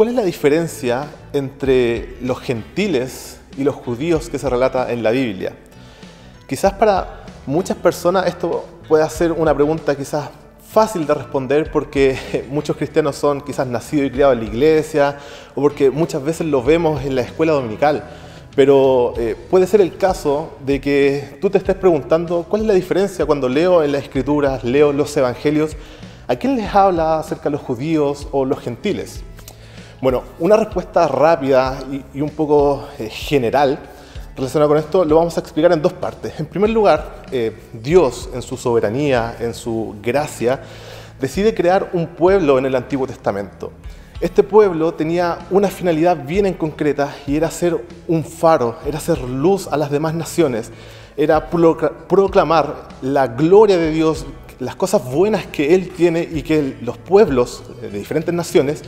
¿cuál 0.00 0.08
es 0.08 0.14
la 0.14 0.24
diferencia 0.24 1.10
entre 1.34 2.16
los 2.22 2.40
gentiles 2.40 3.38
y 3.58 3.64
los 3.64 3.74
judíos 3.74 4.30
que 4.30 4.38
se 4.38 4.48
relata 4.48 4.90
en 4.90 5.02
la 5.02 5.10
Biblia? 5.10 5.52
Quizás 6.48 6.72
para 6.72 7.24
muchas 7.44 7.76
personas 7.76 8.26
esto 8.26 8.64
puede 8.88 9.06
ser 9.10 9.30
una 9.30 9.54
pregunta 9.54 9.94
quizás 9.94 10.30
fácil 10.66 11.06
de 11.06 11.12
responder 11.12 11.70
porque 11.70 12.46
muchos 12.50 12.78
cristianos 12.78 13.16
son 13.16 13.42
quizás 13.42 13.66
nacidos 13.66 14.06
y 14.06 14.10
criados 14.10 14.38
en 14.38 14.44
la 14.44 14.46
iglesia 14.46 15.18
o 15.54 15.60
porque 15.60 15.90
muchas 15.90 16.24
veces 16.24 16.46
lo 16.46 16.62
vemos 16.62 17.04
en 17.04 17.14
la 17.14 17.20
escuela 17.20 17.52
dominical. 17.52 18.02
Pero 18.56 19.12
eh, 19.18 19.36
puede 19.50 19.66
ser 19.66 19.82
el 19.82 19.98
caso 19.98 20.56
de 20.64 20.80
que 20.80 21.36
tú 21.42 21.50
te 21.50 21.58
estés 21.58 21.76
preguntando 21.76 22.46
cuál 22.48 22.62
es 22.62 22.68
la 22.68 22.72
diferencia 22.72 23.26
cuando 23.26 23.50
leo 23.50 23.82
en 23.82 23.92
las 23.92 24.04
escrituras, 24.04 24.64
leo 24.64 24.94
los 24.94 25.14
evangelios, 25.14 25.76
¿a 26.26 26.36
quién 26.36 26.56
les 26.56 26.74
habla 26.74 27.18
acerca 27.18 27.44
de 27.44 27.50
los 27.50 27.60
judíos 27.60 28.28
o 28.32 28.46
los 28.46 28.60
gentiles? 28.60 29.24
Bueno, 30.00 30.22
una 30.38 30.56
respuesta 30.56 31.06
rápida 31.08 31.78
y, 32.14 32.22
un 32.22 32.30
poco 32.30 32.88
eh, 32.98 33.10
general 33.10 33.78
relacionada 34.34 34.66
con 34.66 34.78
esto 34.78 35.04
lo 35.04 35.16
vamos 35.16 35.36
a 35.36 35.40
explicar 35.40 35.72
en 35.72 35.82
dos 35.82 35.92
partes. 35.92 36.40
En 36.40 36.46
primer 36.46 36.70
lugar, 36.70 37.24
eh, 37.30 37.54
Dios 37.74 38.30
en 38.32 38.40
su 38.40 38.56
soberanía, 38.56 39.36
en 39.38 39.52
su 39.52 39.96
gracia, 40.02 40.62
decide 41.20 41.52
crear 41.52 41.90
un 41.92 42.06
pueblo 42.06 42.58
en 42.58 42.64
el 42.64 42.76
Antiguo 42.76 43.06
Testamento. 43.06 43.72
Este 44.22 44.42
pueblo 44.42 44.94
tenía 44.94 45.40
una 45.50 45.68
finalidad 45.68 46.16
bien 46.24 46.46
en 46.46 46.54
concreta 46.54 47.14
y 47.26 47.36
era 47.36 47.50
ser 47.50 47.84
un 48.08 48.24
faro, 48.24 48.76
era 48.86 49.00
ser 49.00 49.20
luz 49.20 49.68
a 49.68 49.76
las 49.76 49.90
demás 49.90 50.14
naciones, 50.14 50.70
era 51.14 51.50
proclamar 51.50 52.88
la 53.02 53.26
gloria 53.26 53.76
de 53.76 53.90
Dios, 53.90 54.24
las 54.60 54.76
cosas 54.76 55.04
buenas 55.04 55.46
que 55.46 55.74
Él 55.74 55.90
tiene 55.90 56.22
y 56.22 56.40
que 56.40 56.78
los 56.80 56.96
pueblos 56.96 57.64
de 57.82 57.90
diferentes 57.90 58.34
naciones 58.34 58.82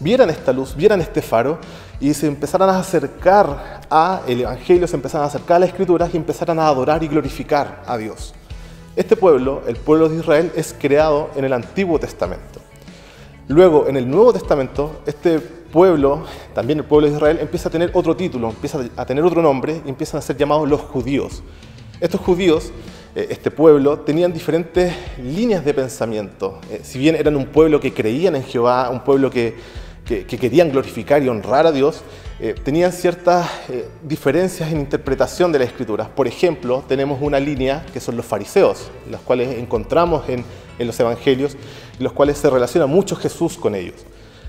vieran 0.00 0.30
esta 0.30 0.52
luz, 0.52 0.74
vieran 0.74 1.00
este 1.00 1.22
faro 1.22 1.58
y 2.00 2.12
se 2.14 2.26
empezaran 2.26 2.70
a 2.70 2.78
acercar 2.78 3.82
a 3.90 4.22
el 4.26 4.40
Evangelio, 4.40 4.88
se 4.88 4.96
empezaran 4.96 5.24
a 5.24 5.28
acercar 5.28 5.58
a 5.58 5.60
las 5.60 5.68
Escrituras 5.68 6.10
y 6.12 6.16
empezaran 6.16 6.58
a 6.58 6.66
adorar 6.66 7.02
y 7.04 7.08
glorificar 7.08 7.82
a 7.86 7.96
Dios. 7.96 8.34
Este 8.96 9.14
pueblo, 9.14 9.62
el 9.68 9.76
pueblo 9.76 10.08
de 10.08 10.16
Israel, 10.16 10.50
es 10.56 10.74
creado 10.76 11.30
en 11.36 11.44
el 11.44 11.52
Antiguo 11.52 11.98
Testamento. 11.98 12.60
Luego, 13.46 13.86
en 13.88 13.96
el 13.96 14.08
Nuevo 14.08 14.32
Testamento, 14.32 15.02
este 15.06 15.38
pueblo, 15.38 16.24
también 16.54 16.78
el 16.78 16.84
pueblo 16.84 17.08
de 17.08 17.14
Israel, 17.14 17.38
empieza 17.40 17.68
a 17.68 17.72
tener 17.72 17.90
otro 17.94 18.16
título, 18.16 18.48
empieza 18.48 18.80
a 18.96 19.06
tener 19.06 19.24
otro 19.24 19.42
nombre 19.42 19.82
y 19.84 19.88
empiezan 19.88 20.18
a 20.18 20.22
ser 20.22 20.36
llamados 20.36 20.68
los 20.68 20.80
judíos. 20.80 21.42
Estos 22.00 22.20
judíos, 22.20 22.72
eh, 23.14 23.28
este 23.30 23.50
pueblo, 23.50 24.00
tenían 24.00 24.32
diferentes 24.32 24.92
líneas 25.18 25.64
de 25.64 25.74
pensamiento. 25.74 26.60
Eh, 26.70 26.80
si 26.82 26.98
bien 26.98 27.14
eran 27.14 27.36
un 27.36 27.46
pueblo 27.46 27.78
que 27.80 27.92
creían 27.92 28.36
en 28.36 28.44
Jehová, 28.44 28.88
un 28.90 29.00
pueblo 29.00 29.30
que, 29.30 29.56
querían 30.26 30.70
glorificar 30.70 31.22
y 31.22 31.28
honrar 31.28 31.66
a 31.66 31.72
Dios, 31.72 32.02
eh, 32.40 32.54
tenían 32.62 32.92
ciertas 32.92 33.48
diferencias 34.02 34.72
en 34.72 34.80
interpretación 34.80 35.52
de 35.52 35.60
las 35.60 35.68
escrituras. 35.68 36.08
Por 36.08 36.26
ejemplo, 36.26 36.84
tenemos 36.88 37.18
una 37.20 37.38
línea 37.38 37.84
que 37.92 38.00
son 38.00 38.16
los 38.16 38.26
fariseos, 38.26 38.90
las 39.10 39.20
cuales 39.20 39.58
encontramos 39.58 40.28
en 40.28 40.44
en 40.80 40.86
los 40.86 40.98
evangelios, 40.98 41.56
los 41.98 42.12
cuales 42.12 42.38
se 42.38 42.50
relaciona 42.50 42.86
mucho 42.86 43.14
Jesús 43.14 43.56
con 43.56 43.74
ellos. 43.74 43.96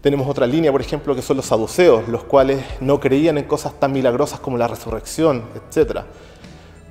Tenemos 0.00 0.26
otra 0.26 0.46
línea, 0.46 0.72
por 0.72 0.80
ejemplo, 0.80 1.14
que 1.14 1.22
son 1.22 1.36
los 1.36 1.46
saduceos, 1.46 2.08
los 2.08 2.24
cuales 2.24 2.64
no 2.80 2.98
creían 2.98 3.38
en 3.38 3.44
cosas 3.44 3.78
tan 3.78 3.92
milagrosas 3.92 4.40
como 4.40 4.56
la 4.56 4.66
resurrección, 4.66 5.44
etc. 5.54 6.00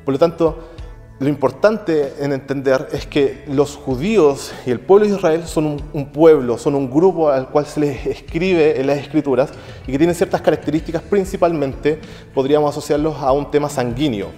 Por 0.05 0.13
lo 0.13 0.19
tanto, 0.19 0.69
lo 1.19 1.29
importante 1.29 2.13
en 2.19 2.33
entender 2.33 2.87
es 2.91 3.05
que 3.05 3.43
los 3.47 3.75
judíos 3.75 4.51
y 4.65 4.71
el 4.71 4.79
pueblo 4.79 5.07
de 5.07 5.15
Israel 5.15 5.43
son 5.45 5.81
un, 5.93 6.07
pueblo, 6.07 6.57
son 6.57 6.75
un 6.75 6.89
grupo 6.89 7.29
al 7.29 7.49
cual 7.49 7.65
se 7.65 7.79
les 7.79 8.05
escribe 8.07 8.79
en 8.79 8.87
las 8.87 8.97
escrituras 8.97 9.51
y 9.87 9.91
que 9.91 9.97
tienen 9.97 10.15
ciertas 10.15 10.41
características, 10.41 11.01
principalmente 11.03 11.99
podríamos 12.33 12.71
asociarlos 12.71 13.15
a 13.17 13.31
un 13.31 13.49
tema 13.51 13.69
sanguíneo. 13.69 14.29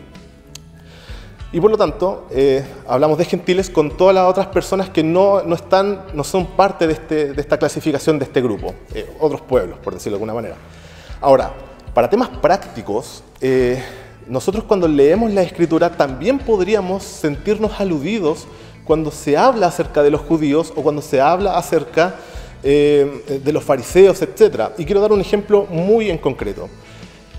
Y 1.52 1.62
por 1.62 1.72
lo 1.72 1.78
tanto, 1.78 2.28
eh, 2.32 2.66
hablamos 2.86 3.18
de 3.18 3.24
gentiles 3.24 3.70
con 3.70 3.96
todas 3.96 4.14
las 4.14 4.28
otras 4.30 4.48
personas 4.48 4.90
que 4.90 5.04
no, 5.04 5.42
no, 5.44 5.56
están, 5.56 6.02
no 6.14 6.26
son 6.26 6.46
parte 6.48 6.86
de, 6.86 6.94
este, 6.94 7.34
de, 7.34 7.42
esta 7.42 7.58
clasificación 7.58 8.20
de 8.20 8.26
este 8.26 8.42
grupo, 8.42 8.74
eh, 8.94 9.10
otros 9.22 9.40
pueblos, 9.42 9.80
por 9.80 9.94
decirlo 9.94 10.18
de 10.18 10.24
alguna 10.24 10.34
manera. 10.34 10.56
Ahora, 11.22 11.54
para 11.94 12.10
temas 12.10 12.28
prácticos, 12.28 13.24
eh, 13.40 13.82
nosotros 14.28 14.64
cuando 14.64 14.88
leemos 14.88 15.32
la 15.32 15.44
escritura 15.44 15.96
también 15.96 16.40
podríamos 16.40 17.04
sentirnos 17.04 17.80
aludidos 17.80 18.48
cuando 18.84 19.12
se 19.12 19.38
habla 19.38 19.68
acerca 19.68 20.04
de 20.04 20.12
los 20.12 20.22
judíos 20.22 20.74
o 20.76 20.82
cuando 20.84 21.02
se 21.02 21.22
habla 21.22 21.58
acerca 21.58 22.16
de 22.64 23.52
los 23.54 23.64
fariseos, 23.64 24.24
etc. 24.24 24.72
Y 24.80 24.86
quiero 24.86 25.00
dar 25.00 25.12
un 25.12 25.22
ejemplo 25.22 25.68
muy 25.70 26.10
en 26.10 26.18
concreto. 26.18 26.68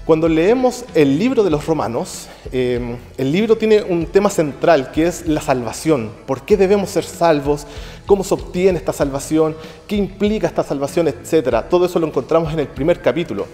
Cuando 0.07 0.29
leemos 0.29 0.85
el 0.95 1.19
libro 1.19 1.43
de 1.43 1.51
los 1.51 1.67
romanos, 1.67 2.29
eh, 2.53 2.97
el 3.19 3.33
libro 3.33 3.57
tiene 3.57 3.83
un 3.83 4.07
tema 4.07 4.31
central 4.31 4.93
que 4.93 5.09
es 5.09 5.27
la 5.27 5.41
salvación. 5.41 6.13
¿Por 6.27 6.43
qué 6.43 6.57
debemos 6.57 6.91
ser 6.91 7.03
salvos? 7.03 7.67
¿Cómo 8.07 8.23
se 8.23 8.35
obtiene 8.35 8.79
esta 8.79 8.93
salvación? 8.93 9.57
¿Qué 9.89 9.97
implica 9.97 10.47
esta 10.47 10.63
salvación? 10.63 11.09
Etcétera. 11.09 11.69
Todo 11.69 11.87
eso 11.87 11.99
lo 11.99 12.07
encontramos 12.07 12.53
en 12.53 12.61
el 12.61 12.69
primer 12.69 13.03
capítulo. 13.03 13.47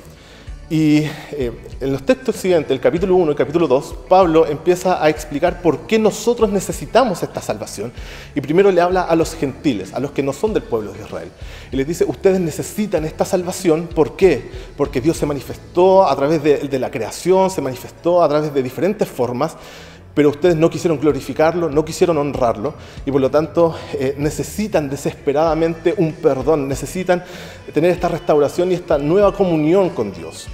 Y 0.73 1.01
eh, 1.33 1.53
en 1.83 1.93
los 1.93 2.03
textos 2.03 2.35
siguientes, 2.35 2.71
el 2.71 2.81
capítulo 2.81 3.15
1 3.17 3.27
y 3.27 3.29
el 3.33 3.37
capítulo 3.37 3.69
2, 3.69 3.95
Pablo 4.09 4.47
empieza 4.47 5.05
a 5.05 5.11
explicar 5.11 5.61
por 5.61 5.81
qué 5.81 5.99
nosotros 5.99 6.51
necesitamos 6.51 7.23
esta 7.23 7.43
salvación. 7.43 7.93
Y 8.35 8.41
primero 8.41 8.71
le 8.71 8.81
habla 8.81 9.03
a 9.03 9.15
los 9.15 9.35
gentiles, 9.35 9.93
a 9.93 10.01
los 10.01 10.13
que 10.13 10.23
no 10.23 10.33
son 10.33 10.55
del 10.55 10.63
pueblo 10.63 10.95
de 10.95 11.03
Israel. 11.03 11.29
Y 11.73 11.77
les 11.77 11.87
dice, 11.87 12.07
ustedes 12.07 12.41
necesitan 12.41 13.05
esta 13.05 13.27
salvación. 13.27 13.87
¿Por 13.95 14.17
qué? 14.17 14.51
Porque 14.75 15.03
Dios 15.03 15.19
se 15.19 15.27
manifestó 15.27 16.09
a 16.09 16.17
través 16.17 16.43
de, 16.43 16.79
la 16.79 16.91
creación, 16.91 17.51
se 17.51 17.61
manifestó 17.61 18.23
a 18.23 18.29
través 18.31 18.55
de 18.55 18.63
diferentes 18.63 19.07
formas 19.07 19.55
pero 20.15 20.29
ustedes 20.29 20.57
no 20.57 20.69
quisieron 20.69 21.01
glorificarlo, 21.01 21.71
no 21.71 21.87
quisieron 21.87 22.19
honrarlo 22.19 22.75
y 23.07 23.11
por 23.11 23.23
lo 23.23 23.31
tanto 23.31 23.75
eh, 23.95 24.15
necesitan 24.19 24.91
desesperadamente 24.91 25.95
un 25.97 26.13
perdón, 26.13 26.69
necesitan 26.69 27.25
tener 27.73 27.91
esta 27.93 28.09
restauración 28.09 28.71
y 28.71 28.75
esta 28.75 28.99
nueva 28.99 29.33
comunión 29.33 29.89
con 29.89 30.13
Dios. 30.13 30.49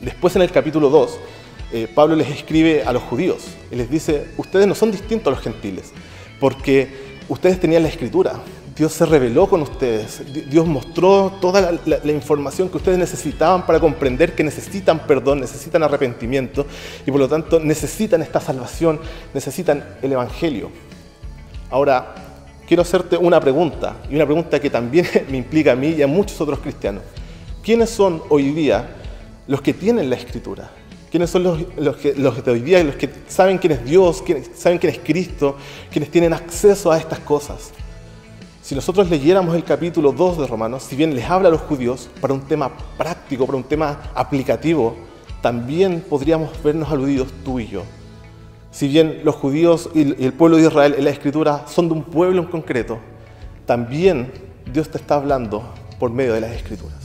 Después 0.00 0.34
en 0.36 0.42
el 0.42 0.50
capítulo 0.50 0.90
2, 0.90 1.18
eh, 1.72 1.88
Pablo 1.92 2.14
les 2.14 2.30
escribe 2.30 2.82
a 2.84 2.92
los 2.92 3.02
judíos 3.02 3.44
y 3.70 3.76
les 3.76 3.90
dice, 3.90 4.28
ustedes 4.36 4.66
no 4.66 4.74
son 4.74 4.90
distintos 4.90 5.28
a 5.28 5.36
los 5.36 5.42
gentiles, 5.42 5.92
porque 6.38 6.88
ustedes 7.28 7.58
tenían 7.58 7.82
la 7.82 7.88
escritura, 7.88 8.34
Dios 8.76 8.92
se 8.92 9.06
reveló 9.06 9.48
con 9.48 9.62
ustedes, 9.62 10.22
Dios 10.50 10.66
mostró 10.66 11.32
toda 11.40 11.78
la, 11.86 12.12
información 12.12 12.68
que 12.68 12.76
ustedes 12.76 12.98
necesitaban 12.98 13.66
para 13.66 13.78
comprender 13.78 14.34
que 14.34 14.42
necesitan 14.42 15.06
perdón, 15.06 15.40
necesitan 15.40 15.82
arrepentimiento 15.84 16.66
y 17.06 17.10
por 17.10 17.20
lo 17.20 17.28
tanto 17.28 17.60
necesitan 17.60 18.20
esta 18.22 18.40
salvación, 18.40 19.00
necesitan 19.32 19.84
el 20.02 20.12
Evangelio. 20.12 20.70
Ahora, 21.70 22.14
quiero 22.66 22.82
hacerte 22.82 23.16
una 23.16 23.40
pregunta, 23.40 23.96
y 24.10 24.16
una 24.16 24.26
pregunta 24.26 24.60
que 24.60 24.70
también 24.70 25.06
me 25.28 25.36
implica 25.36 25.72
a 25.72 25.76
mí 25.76 25.90
y 25.90 26.02
a 26.02 26.08
muchos 26.08 26.40
otros 26.40 26.58
cristianos. 26.58 27.02
¿Quiénes 27.62 27.90
son 27.90 28.22
hoy 28.28 28.50
día 28.50 28.88
los 29.46 29.60
que 29.60 29.74
tienen 29.74 30.10
la 30.10 30.16
escritura. 30.16 30.70
¿Quiénes 31.10 31.30
son 31.30 31.44
los, 31.44 31.96
que, 31.96 32.14
los 32.14 32.44
de 32.44 32.50
hoy 32.50 32.60
día, 32.60 32.82
los 32.82 32.96
que 32.96 33.08
saben 33.28 33.58
quién 33.58 33.74
es 33.74 33.84
Dios, 33.84 34.20
quienes 34.22 34.50
saben 34.56 34.78
quién 34.78 34.92
es 34.92 34.98
Cristo, 34.98 35.56
quienes 35.90 36.10
tienen 36.10 36.32
acceso 36.32 36.90
a 36.90 36.98
estas 36.98 37.20
cosas? 37.20 37.70
Si 38.62 38.74
nosotros 38.74 39.08
leyéramos 39.08 39.54
el 39.54 39.62
capítulo 39.62 40.10
2 40.10 40.38
de 40.38 40.46
Romanos, 40.46 40.82
si 40.82 40.96
bien 40.96 41.14
les 41.14 41.24
habla 41.30 41.48
a 41.48 41.52
los 41.52 41.60
judíos 41.60 42.08
para 42.20 42.34
un 42.34 42.40
tema 42.40 42.72
práctico, 42.98 43.46
para 43.46 43.58
un 43.58 43.64
tema 43.64 44.10
aplicativo, 44.14 44.96
también 45.40 46.00
podríamos 46.00 46.50
vernos 46.62 46.90
aludidos 46.90 47.28
tú 47.44 47.60
y 47.60 47.68
yo. 47.68 47.82
Si 48.72 48.88
bien 48.88 49.20
los 49.22 49.36
judíos 49.36 49.90
y 49.94 50.24
el 50.24 50.32
pueblo 50.32 50.56
de 50.56 50.66
Israel 50.66 50.94
en 50.98 51.04
la 51.04 51.10
escritura 51.10 51.66
son 51.68 51.88
de 51.88 51.94
un 51.94 52.02
pueblo 52.02 52.42
en 52.42 52.48
concreto, 52.48 52.98
también 53.66 54.32
Dios 54.72 54.88
te 54.88 54.98
está 54.98 55.14
hablando 55.16 55.62
por 56.00 56.10
medio 56.10 56.32
de 56.32 56.40
las 56.40 56.52
escrituras. 56.52 57.03